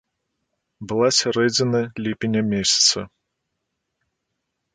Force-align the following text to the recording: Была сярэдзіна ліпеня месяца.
Была 0.91 1.09
сярэдзіна 1.19 1.79
ліпеня 2.07 2.41
месяца. 2.53 2.99